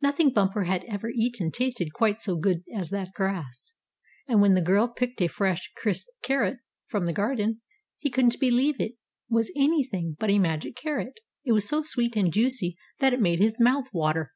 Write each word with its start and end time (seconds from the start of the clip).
Nothing 0.00 0.30
Bumper 0.30 0.62
had 0.62 0.84
ever 0.84 1.08
eaten 1.12 1.50
tasted 1.50 1.92
quite 1.92 2.20
so 2.20 2.36
good 2.36 2.62
as 2.72 2.90
that 2.90 3.12
grass, 3.14 3.74
and 4.28 4.40
when 4.40 4.54
the 4.54 4.60
girl 4.62 4.86
picked 4.86 5.20
a 5.20 5.26
fresh, 5.26 5.72
crisp 5.76 6.06
carrot 6.22 6.58
from 6.86 7.04
the 7.06 7.12
garden 7.12 7.62
he 7.98 8.08
couldn't 8.08 8.38
believe 8.38 8.80
it 8.80 8.92
was 9.28 9.50
anything 9.56 10.16
but 10.20 10.30
a 10.30 10.38
magic 10.38 10.76
carrot. 10.76 11.18
It 11.44 11.50
was 11.50 11.66
so 11.66 11.82
sweet 11.82 12.14
and 12.14 12.32
juicy 12.32 12.76
that 13.00 13.12
it 13.12 13.20
made 13.20 13.40
his 13.40 13.58
mouth 13.58 13.88
water. 13.92 14.30